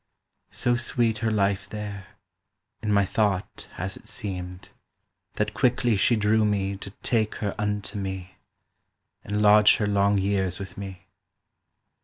So 0.49 0.75
sweet 0.75 1.19
her 1.19 1.29
life 1.29 1.69
there 1.69 2.07
(in 2.81 2.91
my 2.91 3.05
thought 3.05 3.67
has 3.73 3.95
it 3.95 4.07
seemed) 4.07 4.69
That 5.35 5.53
quickly 5.53 5.95
she 5.95 6.15
drew 6.15 6.43
me 6.43 6.75
To 6.77 6.89
take 7.03 7.35
her 7.35 7.53
unto 7.59 7.99
me, 7.99 8.37
And 9.23 9.43
lodge 9.43 9.75
her 9.75 9.85
long 9.85 10.17
years 10.17 10.57
with 10.57 10.75
me. 10.75 11.05